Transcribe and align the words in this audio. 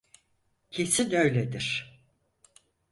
Kesin 0.71 1.11
öyledir. 1.11 1.97